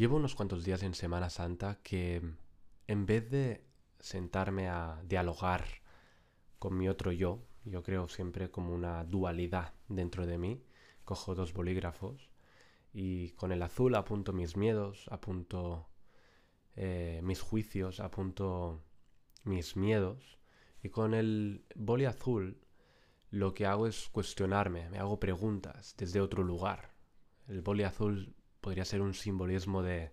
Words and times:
Llevo 0.00 0.16
unos 0.16 0.34
cuantos 0.34 0.64
días 0.64 0.82
en 0.82 0.94
Semana 0.94 1.28
Santa 1.28 1.78
que 1.82 2.22
en 2.86 3.04
vez 3.04 3.30
de 3.30 3.66
sentarme 3.98 4.66
a 4.66 5.02
dialogar 5.06 5.66
con 6.58 6.78
mi 6.78 6.88
otro 6.88 7.12
yo, 7.12 7.42
yo 7.66 7.82
creo 7.82 8.08
siempre 8.08 8.50
como 8.50 8.74
una 8.74 9.04
dualidad 9.04 9.74
dentro 9.88 10.24
de 10.24 10.38
mí, 10.38 10.64
cojo 11.04 11.34
dos 11.34 11.52
bolígrafos 11.52 12.30
y 12.94 13.32
con 13.32 13.52
el 13.52 13.60
azul 13.60 13.94
apunto 13.94 14.32
mis 14.32 14.56
miedos, 14.56 15.04
apunto 15.10 15.90
eh, 16.76 17.20
mis 17.22 17.42
juicios, 17.42 18.00
apunto 18.00 18.82
mis 19.44 19.76
miedos 19.76 20.38
y 20.82 20.88
con 20.88 21.12
el 21.12 21.66
boli 21.74 22.06
azul 22.06 22.64
lo 23.28 23.52
que 23.52 23.66
hago 23.66 23.86
es 23.86 24.08
cuestionarme, 24.08 24.88
me 24.88 24.98
hago 24.98 25.20
preguntas 25.20 25.94
desde 25.98 26.22
otro 26.22 26.42
lugar. 26.42 26.94
El 27.48 27.60
boli 27.60 27.82
azul 27.82 28.34
podría 28.60 28.84
ser 28.84 29.00
un 29.00 29.14
simbolismo 29.14 29.82
de, 29.82 30.12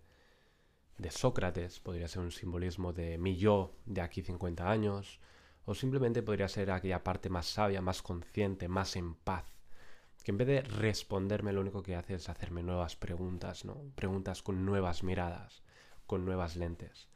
de 0.98 1.12
Sócrates, 1.12 1.80
podría 1.80 2.08
ser 2.08 2.22
un 2.22 2.32
simbolismo 2.32 2.94
de 2.94 3.18
mi 3.18 3.38
yo 3.38 3.76
de 3.86 4.02
aquí 4.02 4.22
50 4.22 4.70
años, 4.70 5.20
o 5.66 5.76
simplemente 5.76 6.24
podría 6.24 6.48
ser 6.48 6.72
aquella 6.72 7.04
parte 7.04 7.30
más 7.30 7.46
sabia, 7.46 7.82
más 7.82 8.02
consciente, 8.02 8.68
más 8.68 8.96
en 8.96 9.16
paz, 9.16 9.46
que 10.24 10.32
en 10.32 10.38
vez 10.38 10.48
de 10.48 10.62
responderme 10.62 11.54
lo 11.54 11.62
único 11.62 11.84
que 11.84 11.96
hace 11.96 12.16
es 12.16 12.30
hacerme 12.30 12.64
nuevas 12.64 12.96
preguntas, 12.96 13.66
¿no? 13.66 13.76
Preguntas 13.96 14.42
con 14.42 14.66
nuevas 14.66 15.04
miradas, 15.04 15.64
con 16.06 16.26
nuevas 16.26 16.56
lentes. 16.56 17.10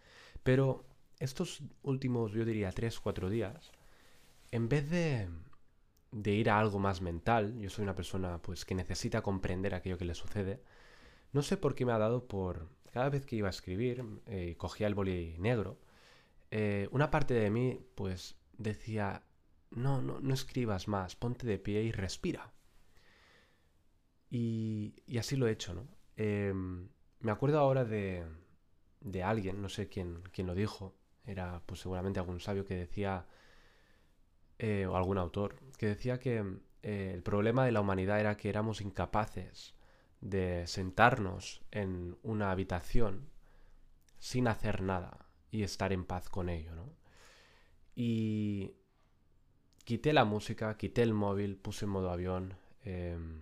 Pero 0.44 0.86
estos 1.20 1.64
últimos, 1.82 2.34
yo 2.34 2.46
diría, 2.46 2.72
3, 2.72 3.00
4 3.00 3.30
días, 3.30 3.72
en 4.52 4.68
vez 4.68 4.90
de, 4.90 5.30
de 6.12 6.32
ir 6.32 6.50
a 6.50 6.60
algo 6.60 6.78
más 6.78 7.02
mental, 7.02 7.58
yo 7.58 7.70
soy 7.70 7.84
una 7.84 7.96
persona 7.96 8.42
pues 8.42 8.66
que 8.66 8.76
necesita 8.76 9.22
comprender 9.22 9.74
aquello 9.74 9.98
que 9.98 10.06
le 10.06 10.16
sucede, 10.16 10.62
no 11.34 11.42
sé 11.42 11.58
por 11.58 11.76
qué 11.76 11.86
me 11.86 11.94
ha 11.94 11.98
dado 11.98 12.28
por... 12.28 12.70
Cada 12.92 13.10
vez 13.10 13.26
que 13.26 13.38
iba 13.38 13.48
a 13.48 13.52
escribir, 13.52 14.04
eh, 14.26 14.56
cogía 14.58 14.86
el 14.88 14.96
boli 14.96 15.36
negro, 15.40 15.80
eh, 16.52 16.90
una 16.92 17.10
parte 17.10 17.34
de 17.34 17.50
mí 17.50 17.80
pues 17.96 18.36
decía, 18.58 19.24
no, 19.72 20.02
no, 20.02 20.20
no 20.20 20.34
escribas 20.34 20.90
más, 20.90 21.16
ponte 21.16 21.48
de 21.48 21.58
pie 21.58 21.84
y 21.84 21.92
respira. 21.92 22.54
Y, 24.30 25.04
y 25.08 25.18
así 25.18 25.36
lo 25.36 25.48
he 25.48 25.52
hecho, 25.52 25.74
¿no? 25.74 25.88
Em, 26.18 26.90
me 27.20 27.32
acuerdo 27.32 27.60
ahora 27.60 27.86
de, 27.86 28.26
de 29.00 29.24
alguien, 29.24 29.62
no 29.62 29.70
sé 29.70 29.88
quién, 29.90 30.22
quién, 30.34 30.48
lo 30.48 30.56
dijo, 30.56 30.96
era 31.26 31.62
pues 31.66 31.82
seguramente 31.82 32.20
algún 32.20 32.40
sabio 32.40 32.66
que 32.66 32.76
decía, 32.76 33.26
eh, 34.60 34.86
o 34.86 34.96
algún 34.96 35.18
autor, 35.18 35.56
que 35.78 35.88
decía 35.88 36.20
que 36.20 36.44
eh, 36.84 37.12
el 37.14 37.24
problema 37.24 37.66
de 37.66 37.72
la 37.72 37.82
humanidad 37.82 38.20
era 38.20 38.38
que 38.38 38.50
éramos 38.50 38.82
incapaces 38.82 39.76
de 40.22 40.68
sentarnos 40.68 41.62
en 41.72 42.18
una 42.22 42.52
habitación 42.52 43.30
sin 44.20 44.48
hacer 44.48 44.82
nada 44.82 45.26
y 45.50 45.64
estar 45.64 45.92
en 45.92 46.06
paz 46.06 46.30
con 46.30 46.48
ello, 46.48 46.76
¿no? 46.76 46.94
Y 47.96 48.76
quité 49.84 50.14
la 50.14 50.24
música, 50.24 50.78
quité 50.78 51.02
el 51.02 51.14
móvil, 51.14 51.58
puse 51.58 51.86
en 51.86 51.92
modo 51.92 52.12
avión. 52.12 52.56
Em, 52.84 53.42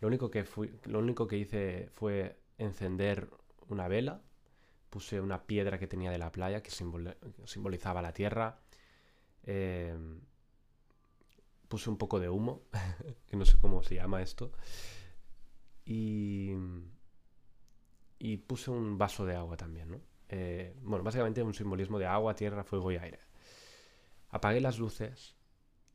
lo, 0.00 0.08
único 0.08 0.30
que 0.30 0.44
fui, 0.44 0.72
lo 0.84 0.98
único 0.98 1.26
que 1.26 1.36
hice 1.36 1.90
fue 1.92 2.40
encender 2.58 3.30
una 3.68 3.86
vela, 3.86 4.22
puse 4.90 5.20
una 5.20 5.46
piedra 5.46 5.78
que 5.78 5.86
tenía 5.86 6.10
de 6.10 6.18
la 6.18 6.32
playa 6.32 6.62
que 6.62 6.70
simbolizaba 6.70 8.02
la 8.02 8.12
tierra. 8.12 8.60
Em, 9.44 10.20
puse 11.68 11.90
un 11.90 11.96
poco 11.96 12.18
de 12.18 12.28
humo, 12.28 12.62
que 13.28 13.36
no 13.36 13.44
sé 13.44 13.58
cómo 13.58 13.82
se 13.82 13.94
llama 13.96 14.22
esto. 14.22 14.52
Y, 15.84 16.54
puse 18.46 18.70
un 18.70 18.98
vaso 18.98 19.26
de 19.26 19.36
agua 19.36 19.56
también, 19.56 19.90
¿no? 19.90 20.00
Eh, 20.28 20.74
bueno, 20.82 21.04
básicamente 21.04 21.42
un 21.42 21.54
simbolismo 21.54 21.98
de 21.98 22.06
agua, 22.06 22.34
tierra, 22.34 22.64
fuego 22.64 22.90
y 22.92 22.96
aire. 22.96 23.20
Apagué 24.30 24.60
las 24.60 24.78
luces 24.78 25.36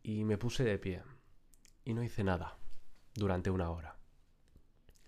y 0.04 0.24
me 0.24 0.38
puse 0.38 0.64
de 0.64 0.78
pie. 0.78 1.02
Y 1.86 1.94
no 1.94 2.04
hice 2.04 2.24
nada 2.24 2.58
durante 3.16 3.50
una 3.50 3.72
hora. 3.72 3.98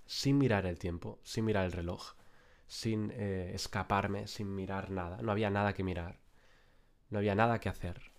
Sin 0.05 0.37
mirar 0.37 0.65
el 0.65 0.79
tiempo, 0.79 1.19
sin 1.23 1.45
mirar 1.45 1.65
el 1.65 1.71
reloj, 1.71 2.15
sin 2.67 3.11
eh, 3.11 3.51
escaparme, 3.53 4.27
sin 4.27 4.55
mirar 4.55 4.89
nada. 4.89 5.21
No 5.21 5.31
había 5.31 5.49
nada 5.49 5.73
que 5.73 5.83
mirar. 5.83 6.19
No 7.09 7.19
había 7.19 7.35
nada 7.35 7.59
que 7.59 7.69
hacer. 7.69 8.11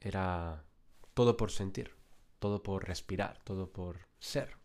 Era 0.00 0.64
todo 1.14 1.36
por 1.36 1.50
sentir, 1.50 1.96
todo 2.38 2.62
por 2.62 2.86
respirar, 2.86 3.42
todo 3.44 3.72
por 3.72 4.06
ser. 4.18 4.57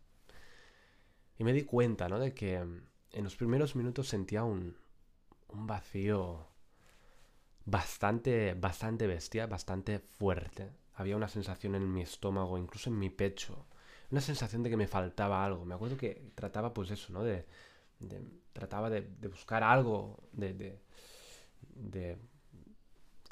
Y 1.38 1.44
me 1.44 1.52
di 1.52 1.64
cuenta, 1.64 2.08
¿no? 2.08 2.18
De 2.18 2.34
que 2.34 2.62
mm, 2.62 2.82
en 3.12 3.24
los 3.24 3.36
primeros 3.36 3.76
minutos 3.76 4.08
sentía 4.08 4.44
un, 4.44 4.76
un 5.48 5.66
vacío 5.66 6.46
bastante, 7.64 8.54
bastante 8.54 9.06
bestia, 9.06 9.46
bastante 9.46 9.98
fuerte. 9.98 10.70
Había 10.94 11.16
una 11.16 11.28
sensación 11.28 11.74
en 11.74 11.92
mi 11.92 12.02
estómago, 12.02 12.58
incluso 12.58 12.90
en 12.90 12.98
mi 12.98 13.10
pecho. 13.10 13.66
Una 14.10 14.20
sensación 14.20 14.62
de 14.62 14.70
que 14.70 14.76
me 14.76 14.86
faltaba 14.86 15.44
algo. 15.44 15.64
Me 15.64 15.74
acuerdo 15.74 15.96
que 15.96 16.30
trataba 16.34 16.72
pues 16.72 16.90
eso, 16.90 17.12
¿no? 17.12 17.24
De, 17.24 17.46
trataba 18.52 18.90
de, 18.90 19.00
buscar 19.28 19.62
algo, 19.64 20.22
de, 20.32 20.78
de 21.74 22.18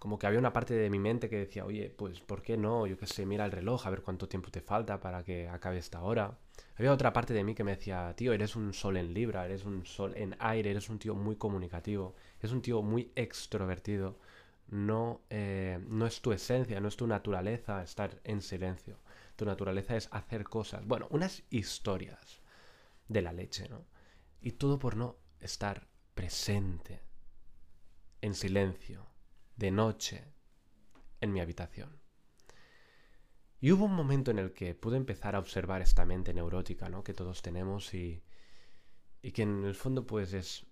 como 0.03 0.19
que 0.19 0.27
había 0.27 0.41
una 0.41 0.53
parte 0.53 0.75
de 0.75 0.91
mi 0.91 0.99
mente 0.99 1.31
que 1.31 1.37
decía, 1.37 1.65
oye, 1.65 1.89
pues 1.89 2.19
¿por 2.19 2.43
qué 2.43 2.57
no? 2.57 2.89
Yo 2.89 2.99
qué 2.99 3.07
sé, 3.07 3.25
mira 3.25 3.45
el 3.45 3.53
reloj, 3.53 3.87
a 3.87 3.91
ver 3.91 4.03
cuánto 4.03 4.27
tiempo 4.27 4.51
te 4.51 4.61
falta 4.61 4.99
para 4.99 5.23
que 5.23 5.49
acabe 5.49 5.79
esta 5.79 6.03
hora. 6.03 6.37
Había 6.77 6.93
otra 6.93 7.13
parte 7.13 7.33
de 7.33 7.45
mí 7.45 7.55
que 7.55 7.63
me 7.63 7.77
decía, 7.77 8.13
tío, 8.17 8.33
eres 8.33 8.57
un 8.57 8.75
sol 8.75 8.97
en 8.97 9.15
Libra, 9.15 9.45
eres 9.45 9.65
un 9.65 9.87
sol 9.87 10.13
en 10.17 10.35
aire, 10.41 10.73
eres 10.73 10.91
un 10.91 10.99
tío 10.99 11.15
muy 11.15 11.37
comunicativo, 11.37 12.17
es 12.41 12.51
un 12.51 12.63
tío 12.63 12.83
muy 12.83 13.13
extrovertido. 13.15 14.19
No, 14.67 15.21
eh, 15.31 15.79
no 15.87 16.05
es 16.05 16.21
tu 16.21 16.33
esencia, 16.33 16.81
no 16.81 16.89
es 16.89 16.97
tu 16.97 17.07
naturaleza 17.07 17.81
estar 17.85 18.21
en 18.25 18.43
silencio. 18.43 18.99
Tu 19.37 19.45
naturaleza 19.45 19.97
es 19.97 20.09
hacer 20.11 20.43
cosas. 20.43 20.85
Bueno, 20.85 21.07
unas 21.11 21.45
historias 21.49 22.43
de 23.07 23.23
la 23.23 23.33
leche, 23.33 23.69
¿no? 23.69 23.85
Y 24.41 24.51
todo 24.51 24.81
por 24.81 24.97
no 24.97 25.15
estar 25.39 25.87
presente, 26.17 27.03
en 28.21 28.35
silencio, 28.35 29.12
de 29.57 29.71
noche 29.71 30.25
en 31.21 31.33
mi 31.33 31.41
habitación. 31.41 32.01
Y 33.61 33.71
hubo 33.71 33.85
un 33.85 33.95
momento 33.95 34.31
en 34.31 34.39
el 34.39 34.53
que 34.53 34.75
pude 34.75 34.97
empezar 34.97 35.37
a 35.37 35.39
observar 35.39 35.83
esta 35.83 36.05
mente 36.05 36.35
neurótica, 36.35 36.89
¿no? 36.89 37.05
Que 37.05 37.15
todos 37.15 37.43
tenemos 37.43 37.95
y, 37.95 38.23
y 39.23 39.31
que 39.33 39.43
en 39.43 39.65
el 39.65 39.77
fondo 39.77 40.05
pues 40.05 40.33
es 40.33 40.67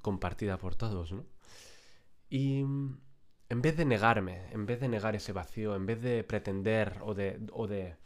compartida 0.00 0.56
por 0.56 0.74
todos, 0.74 1.12
¿no? 1.12 1.26
Y 2.30 2.60
en 3.50 3.62
vez 3.62 3.76
de 3.76 3.84
negarme, 3.84 4.50
en 4.52 4.64
vez 4.64 4.80
de 4.80 4.88
negar 4.88 5.16
ese 5.16 5.32
vacío, 5.32 5.74
en 5.74 5.84
vez 5.84 6.00
de 6.00 6.24
pretender 6.24 6.98
o 7.02 7.14
de, 7.14 7.46
o 7.52 7.66
de 7.66 7.96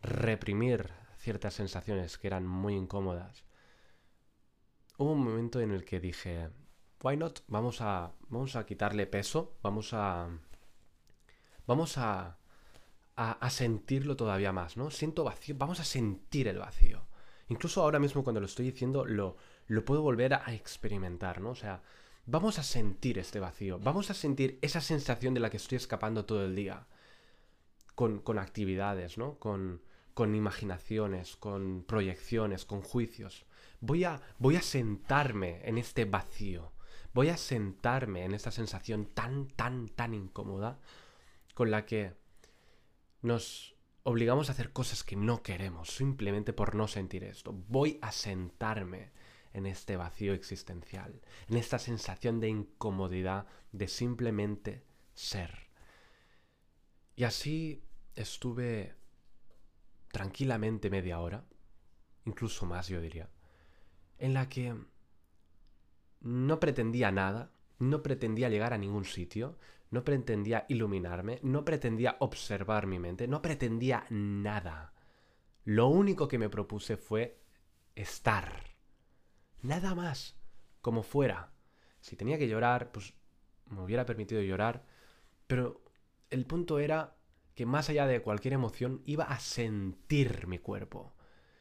reprimir 0.00 0.90
ciertas 1.18 1.54
sensaciones 1.54 2.16
que 2.18 2.28
eran 2.28 2.46
muy 2.46 2.74
incómodas, 2.74 3.44
hubo 4.96 5.12
un 5.12 5.24
momento 5.24 5.60
en 5.60 5.72
el 5.72 5.84
que 5.84 6.00
dije, 6.00 6.50
why 7.02 7.16
not? 7.16 7.40
Vamos 7.48 7.80
a, 7.80 8.12
vamos 8.28 8.56
a 8.56 8.64
quitarle 8.64 9.06
peso, 9.06 9.56
vamos 9.62 9.92
a, 9.92 10.28
vamos 11.66 11.98
a, 11.98 12.38
a, 13.16 13.50
sentirlo 13.50 14.16
todavía 14.16 14.52
más, 14.52 14.76
¿no? 14.76 14.90
Siento 14.90 15.24
vacío, 15.24 15.56
vamos 15.58 15.80
a 15.80 15.84
sentir 15.84 16.48
el 16.48 16.58
vacío. 16.58 17.04
Incluso 17.48 17.82
ahora 17.82 17.98
mismo 17.98 18.24
cuando 18.24 18.40
lo 18.40 18.46
estoy 18.46 18.66
diciendo 18.66 19.04
lo, 19.04 19.36
lo 19.66 19.84
puedo 19.84 20.02
volver 20.02 20.34
a 20.34 20.54
experimentar, 20.54 21.40
¿no? 21.40 21.50
O 21.50 21.54
sea, 21.54 21.82
vamos 22.24 22.58
a 22.58 22.62
sentir 22.62 23.18
este 23.18 23.40
vacío, 23.40 23.78
vamos 23.78 24.10
a 24.10 24.14
sentir 24.14 24.58
esa 24.62 24.80
sensación 24.80 25.34
de 25.34 25.40
la 25.40 25.50
que 25.50 25.56
estoy 25.56 25.76
escapando 25.76 26.24
todo 26.24 26.44
el 26.44 26.54
día, 26.54 26.86
con, 27.94 28.20
con 28.20 28.38
actividades, 28.38 29.18
¿no? 29.18 29.38
Con, 29.38 29.82
con 30.14 30.34
imaginaciones, 30.34 31.36
con 31.36 31.84
proyecciones, 31.84 32.64
con 32.64 32.80
juicios. 32.80 33.44
Voy 33.80 34.04
a, 34.04 34.20
voy 34.38 34.56
a 34.56 34.62
sentarme 34.62 35.60
en 35.64 35.78
este 35.78 36.04
vacío 36.04 36.72
voy 37.14 37.28
a 37.28 37.36
sentarme 37.36 38.24
en 38.24 38.34
esta 38.34 38.50
sensación 38.50 39.06
tan, 39.06 39.48
tan, 39.48 39.88
tan 39.88 40.14
incómoda 40.14 40.78
con 41.54 41.70
la 41.70 41.84
que 41.84 42.14
nos 43.20 43.74
obligamos 44.02 44.48
a 44.48 44.52
hacer 44.52 44.72
cosas 44.72 45.04
que 45.04 45.16
no 45.16 45.42
queremos 45.42 45.90
simplemente 45.90 46.52
por 46.52 46.74
no 46.74 46.88
sentir 46.88 47.24
esto. 47.24 47.52
Voy 47.68 47.98
a 48.02 48.12
sentarme 48.12 49.12
en 49.52 49.66
este 49.66 49.96
vacío 49.96 50.32
existencial, 50.32 51.20
en 51.48 51.56
esta 51.56 51.78
sensación 51.78 52.40
de 52.40 52.48
incomodidad 52.48 53.46
de 53.70 53.88
simplemente 53.88 54.84
ser. 55.14 55.68
Y 57.14 57.24
así 57.24 57.84
estuve 58.14 58.94
tranquilamente 60.10 60.90
media 60.90 61.20
hora, 61.20 61.44
incluso 62.24 62.66
más 62.66 62.88
yo 62.88 63.00
diría, 63.00 63.28
en 64.18 64.34
la 64.34 64.48
que 64.48 64.74
no 66.22 66.60
pretendía 66.60 67.10
nada, 67.10 67.52
no 67.78 68.02
pretendía 68.02 68.48
llegar 68.48 68.72
a 68.72 68.78
ningún 68.78 69.04
sitio, 69.04 69.58
no 69.90 70.04
pretendía 70.04 70.64
iluminarme, 70.68 71.40
no 71.42 71.64
pretendía 71.64 72.16
observar 72.20 72.86
mi 72.86 72.98
mente, 72.98 73.28
no 73.28 73.42
pretendía 73.42 74.06
nada. 74.08 74.94
Lo 75.64 75.88
único 75.88 76.28
que 76.28 76.38
me 76.38 76.48
propuse 76.48 76.96
fue 76.96 77.42
estar. 77.94 78.74
Nada 79.62 79.94
más. 79.94 80.38
como 80.80 81.04
fuera. 81.04 81.52
Si 82.00 82.16
tenía 82.16 82.38
que 82.38 82.48
llorar, 82.48 82.90
pues 82.90 83.14
me 83.66 83.82
hubiera 83.82 84.04
permitido 84.04 84.42
llorar, 84.42 84.84
pero 85.46 85.84
el 86.28 86.44
punto 86.44 86.80
era 86.80 87.16
que 87.54 87.66
más 87.66 87.88
allá 87.88 88.06
de 88.06 88.22
cualquier 88.22 88.54
emoción, 88.54 89.02
iba 89.04 89.24
a 89.24 89.38
sentir 89.38 90.46
mi 90.46 90.58
cuerpo. 90.58 91.14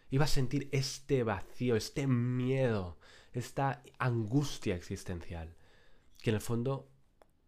Iba 0.09 0.25
a 0.25 0.27
sentir 0.27 0.69
este 0.71 1.23
vacío, 1.23 1.75
este 1.75 2.07
miedo, 2.07 2.97
esta 3.33 3.83
angustia 3.97 4.75
existencial, 4.75 5.55
que 6.21 6.29
en 6.29 6.35
el 6.35 6.41
fondo 6.41 6.89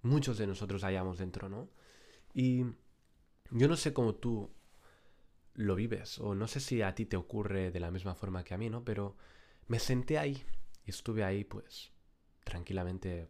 muchos 0.01 0.38
de 0.38 0.47
nosotros 0.47 0.83
hallamos 0.83 1.18
dentro, 1.18 1.50
¿no? 1.50 1.69
Y 2.33 2.65
yo 3.51 3.68
no 3.68 3.75
sé 3.75 3.94
cómo 3.94 4.15
tú 4.15 4.51
lo 5.56 5.75
vives, 5.75 6.19
o 6.19 6.35
no 6.35 6.47
sé 6.47 6.59
si 6.59 6.81
a 6.81 6.95
ti 6.95 7.06
te 7.06 7.18
ocurre 7.18 7.71
de 7.71 7.80
la 7.80 7.91
misma 7.91 8.15
forma 8.15 8.44
que 8.44 8.53
a 8.53 8.57
mí, 8.57 8.69
¿no? 8.69 8.83
Pero 8.83 9.15
me 9.68 9.80
senté 9.80 10.18
ahí 10.18 10.44
y 10.85 10.89
estuve 10.89 11.24
ahí, 11.24 11.44
pues, 11.44 11.91
tranquilamente 12.44 13.30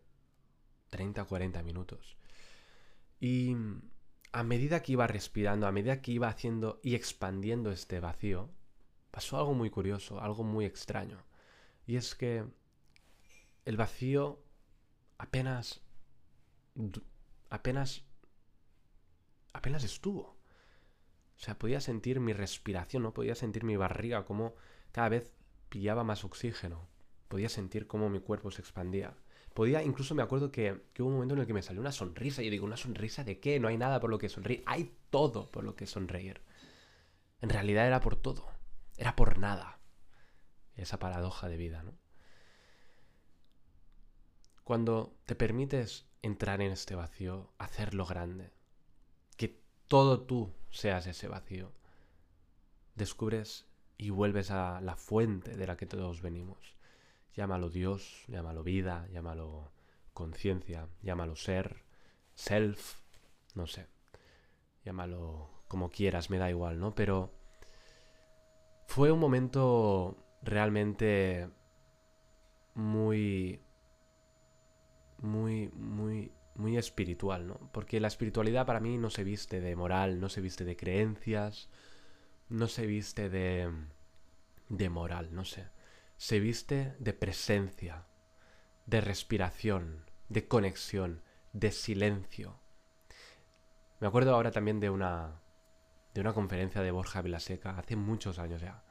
30 0.89 1.23
o 1.23 1.27
40 1.27 1.63
minutos. 1.63 2.17
Y 3.19 3.55
a 4.31 4.43
medida 4.43 4.81
que 4.81 4.93
iba 4.93 5.07
respirando, 5.07 5.67
a 5.67 5.71
medida 5.71 6.01
que 6.01 6.11
iba 6.11 6.27
haciendo 6.27 6.79
y 6.83 6.95
expandiendo 6.95 7.71
este 7.71 7.99
vacío, 7.99 8.49
pasó 9.11 9.37
algo 9.37 9.53
muy 9.53 9.69
curioso, 9.69 10.19
algo 10.19 10.43
muy 10.43 10.65
extraño. 10.65 11.23
Y 11.85 11.97
es 11.97 12.15
que 12.15 12.45
el 13.65 13.77
vacío 13.77 14.39
apenas 15.17 15.81
apenas 17.49 18.03
apenas 19.53 19.83
estuvo. 19.83 20.21
O 21.35 21.39
sea, 21.39 21.57
podía 21.57 21.81
sentir 21.81 22.19
mi 22.19 22.33
respiración, 22.33 23.03
¿no? 23.03 23.13
Podía 23.13 23.35
sentir 23.35 23.63
mi 23.63 23.75
barriga 23.75 24.25
como 24.25 24.55
cada 24.91 25.09
vez 25.09 25.31
pillaba 25.69 26.03
más 26.03 26.23
oxígeno. 26.23 26.87
Podía 27.27 27.49
sentir 27.49 27.87
cómo 27.87 28.09
mi 28.09 28.19
cuerpo 28.19 28.51
se 28.51 28.61
expandía. 28.61 29.15
Podía, 29.53 29.83
incluso 29.83 30.15
me 30.15 30.23
acuerdo 30.23 30.51
que, 30.51 30.83
hubo 30.99 31.07
un 31.07 31.13
momento 31.13 31.35
en 31.35 31.41
el 31.41 31.47
que 31.47 31.53
me 31.53 31.61
salió 31.61 31.81
una 31.81 31.91
sonrisa. 31.91 32.41
Y 32.41 32.45
yo 32.45 32.51
digo, 32.51 32.65
¿una 32.65 32.77
sonrisa 32.77 33.23
de 33.23 33.39
qué? 33.39 33.59
No 33.59 33.67
hay 33.67 33.77
nada 33.77 33.99
por 33.99 34.09
lo 34.09 34.17
que 34.17 34.29
sonreír. 34.29 34.63
Hay 34.65 34.95
todo 35.09 35.51
por 35.51 35.63
lo 35.63 35.75
que 35.75 35.85
sonreír. 35.85 36.41
En 37.41 37.49
realidad 37.49 37.85
era 37.87 37.99
por 37.99 38.15
todo. 38.15 38.47
Era 38.97 39.15
por 39.15 39.37
nada. 39.37 39.79
Esa 40.75 40.99
paradoja 40.99 41.49
de 41.49 41.57
vida, 41.57 41.83
¿no? 41.83 41.93
Cuando 44.63 45.15
te 45.25 45.35
permites 45.35 46.05
entrar 46.21 46.61
en 46.61 46.71
este 46.71 46.95
vacío, 46.95 47.51
hacerlo 47.57 48.05
grande, 48.05 48.51
que 49.35 49.61
todo 49.87 50.21
tú 50.21 50.53
seas 50.71 51.05
ese 51.05 51.27
vacío, 51.27 51.71
descubres 52.95 53.65
y 53.97 54.09
vuelves 54.09 54.51
a 54.51 54.79
la 54.81 54.95
fuente 54.95 55.55
de 55.57 55.67
la 55.67 55.77
que 55.77 55.85
todos 55.85 56.21
venimos. 56.21 56.75
Llámalo 57.35 57.69
Dios, 57.69 58.23
llámalo 58.27 58.63
vida, 58.63 59.07
llámalo 59.11 59.71
conciencia, 60.13 60.87
llámalo 61.01 61.35
ser, 61.35 61.83
self, 62.35 63.01
no 63.55 63.67
sé. 63.67 63.87
Llámalo 64.85 65.49
como 65.67 65.89
quieras, 65.89 66.29
me 66.29 66.37
da 66.37 66.49
igual, 66.49 66.79
¿no? 66.79 66.93
Pero 66.93 67.31
fue 68.87 69.11
un 69.11 69.19
momento 69.19 70.17
realmente 70.43 71.49
muy 72.75 73.61
muy 75.19 75.69
muy 75.69 76.31
muy 76.55 76.77
espiritual, 76.77 77.47
¿no? 77.47 77.69
Porque 77.71 77.99
la 77.99 78.07
espiritualidad 78.07 78.65
para 78.65 78.79
mí 78.79 78.97
no 78.97 79.09
se 79.09 79.23
viste 79.23 79.61
de 79.61 79.75
moral, 79.75 80.19
no 80.19 80.29
se 80.29 80.41
viste 80.41 80.65
de 80.65 80.75
creencias, 80.75 81.69
no 82.49 82.67
se 82.67 82.85
viste 82.85 83.29
de 83.29 83.71
de 84.69 84.89
moral, 84.89 85.33
no 85.33 85.45
sé 85.45 85.73
se 86.23 86.39
viste 86.39 86.95
de 86.99 87.11
presencia, 87.11 88.05
de 88.85 89.01
respiración, 89.01 90.05
de 90.29 90.47
conexión, 90.47 91.21
de 91.51 91.71
silencio. 91.71 92.61
Me 93.99 94.07
acuerdo 94.07 94.33
ahora 94.33 94.51
también 94.51 94.79
de 94.79 94.89
una, 94.89 95.41
de 96.13 96.21
una 96.21 96.31
conferencia 96.33 96.81
de 96.81 96.91
Borja 96.91 97.21
Vilaseca, 97.21 97.77
hace 97.77 97.97
muchos 97.97 98.39
años 98.39 98.61
ya, 98.61 98.85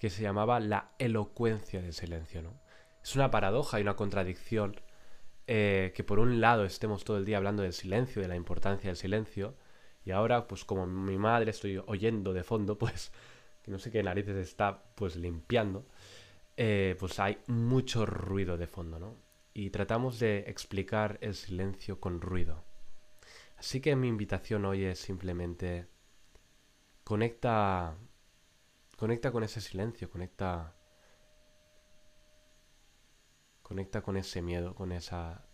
que 0.00 0.08
se 0.08 0.22
llamaba 0.22 0.60
La 0.60 0.92
elocuencia 0.98 1.82
del 1.82 1.92
silencio. 1.92 2.40
¿no? 2.40 2.58
Es 3.02 3.16
una 3.16 3.30
paradoja 3.30 3.78
y 3.78 3.82
una 3.82 3.96
contradicción 3.96 4.80
eh, 5.46 5.92
que 5.94 6.04
por 6.04 6.18
un 6.18 6.40
lado 6.40 6.64
estemos 6.64 7.04
todo 7.04 7.18
el 7.18 7.26
día 7.26 7.36
hablando 7.36 7.62
del 7.62 7.74
silencio, 7.74 8.22
de 8.22 8.28
la 8.28 8.34
importancia 8.34 8.88
del 8.88 8.96
silencio, 8.96 9.58
y 10.02 10.12
ahora, 10.12 10.48
pues 10.48 10.64
como 10.64 10.86
mi 10.86 11.18
madre 11.18 11.50
estoy 11.50 11.82
oyendo 11.86 12.32
de 12.32 12.42
fondo, 12.42 12.78
pues 12.78 13.12
que 13.62 13.70
no 13.70 13.78
sé 13.78 13.90
qué 13.90 14.02
narices 14.02 14.36
está 14.36 14.82
pues 14.94 15.16
limpiando, 15.16 15.86
eh, 16.56 16.96
pues 16.98 17.20
hay 17.20 17.36
mucho 17.46 18.06
ruido 18.06 18.56
de 18.56 18.68
fondo, 18.68 18.98
¿no? 18.98 19.18
Y 19.52 19.68
tratamos 19.68 20.18
de 20.18 20.44
explicar 20.46 21.18
el 21.20 21.34
silencio 21.34 22.00
con 22.00 22.22
ruido. 22.22 22.64
Así 23.58 23.82
que 23.82 23.94
mi 23.96 24.08
invitación 24.08 24.64
hoy 24.64 24.82
es 24.84 24.98
simplemente 24.98 25.88
conecta 27.04 27.98
conecta 29.00 29.32
con 29.32 29.42
ese 29.42 29.62
silencio, 29.62 30.10
conecta 30.10 30.74
conecta 33.62 34.02
con 34.02 34.18
ese 34.18 34.42
miedo, 34.42 34.74
con 34.74 34.92
esa 34.92 35.46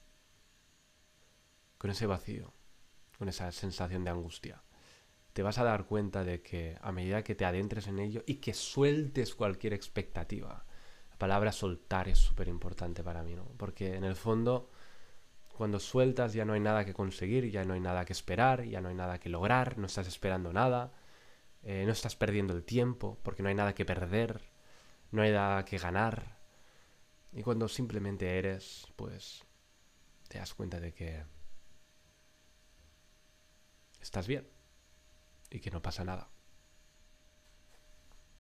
con 1.78 1.93
ese 1.93 2.06
vacío, 2.06 2.52
con 3.16 3.28
esa 3.28 3.52
sensación 3.52 4.02
de 4.02 4.10
angustia. 4.10 4.64
Te 5.32 5.44
vas 5.44 5.58
a 5.58 5.64
dar 5.64 5.87
cuenta 5.87 6.25
de 6.25 6.43
que 6.43 6.76
a 6.81 6.90
medida 6.90 7.22
que 7.22 7.37
te 7.37 7.44
adentres 7.44 7.87
en 7.87 8.00
ello 8.00 8.25
y 8.26 8.37
que 8.37 8.52
sueltes 8.52 9.37
cualquier 9.37 9.75
expectativa, 9.75 10.66
la 11.08 11.16
palabra 11.16 11.52
soltar 11.52 12.08
es 12.08 12.19
súper 12.19 12.49
importante 12.49 13.04
para 13.04 13.22
mí, 13.22 13.37
¿no? 13.37 13.44
Porque 13.56 13.94
en 13.94 14.02
el 14.02 14.16
fondo, 14.16 14.70
cuando 15.56 15.78
sueltas 15.78 16.32
ya 16.32 16.44
no 16.44 16.54
hay 16.54 16.60
nada 16.60 16.84
que 16.84 16.94
conseguir, 16.94 17.49
ya 17.49 17.64
no 17.64 17.75
hay 17.75 17.81
nada 17.81 18.04
que 18.04 18.12
esperar, 18.12 18.64
ya 18.64 18.81
no 18.81 18.88
hay 18.88 18.96
nada 18.96 19.20
que 19.20 19.28
lograr, 19.28 19.78
no 19.78 19.87
estás 19.87 20.08
esperando 20.08 20.52
nada, 20.52 20.90
eh, 21.68 21.84
no 21.84 21.90
estás 21.90 22.14
perdiendo 22.14 22.54
el 22.54 22.62
tiempo, 22.64 23.18
porque 23.24 23.42
no 23.42 23.48
hay 23.48 23.56
nada 23.56 23.74
que 23.74 23.84
perder, 23.84 24.40
no 25.10 25.22
hay 25.22 25.32
nada 25.32 25.64
que 25.64 25.78
ganar. 25.78 26.38
Y 27.32 27.42
cuando 27.42 27.66
simplemente 27.68 28.38
eres, 28.38 28.86
pues 28.94 29.44
te 30.28 30.38
das 30.38 30.54
cuenta 30.54 30.78
de 30.78 30.94
que 30.94 31.24
estás 34.00 34.28
bien 34.28 34.48
y 35.50 35.58
que 35.58 35.72
no 35.72 35.82
pasa 35.82 36.04
nada. 36.04 36.30